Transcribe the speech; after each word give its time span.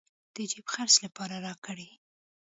د 0.35 0.37
جېب 0.51 0.65
خرڅ 0.73 0.93
لپاره 1.05 1.35
راكړې. 1.45 1.89